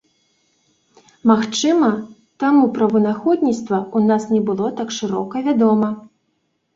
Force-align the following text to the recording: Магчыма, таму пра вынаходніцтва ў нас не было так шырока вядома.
Магчыма, 1.31 1.89
таму 2.43 2.63
пра 2.77 2.87
вынаходніцтва 2.93 3.77
ў 3.81 3.99
нас 4.13 4.23
не 4.37 4.39
было 4.49 4.71
так 4.81 4.89
шырока 4.97 5.35
вядома. 5.49 5.89